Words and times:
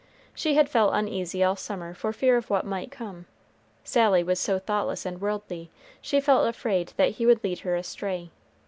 She 0.33 0.55
had 0.55 0.67
felt 0.67 0.95
uneasy 0.95 1.43
all 1.43 1.55
summer 1.55 1.93
for 1.93 2.11
fear 2.11 2.35
of 2.35 2.49
what 2.49 2.65
might 2.65 2.89
come. 2.89 3.27
Sally 3.83 4.23
was 4.23 4.39
so 4.39 4.57
thoughtless 4.57 5.05
and 5.05 5.21
worldly, 5.21 5.69
she 6.01 6.19
felt 6.19 6.47
afraid 6.47 6.93
that 6.97 7.11
he 7.11 7.27
would 7.27 7.43
lead 7.43 7.59
her 7.59 7.75
astray. 7.75 8.31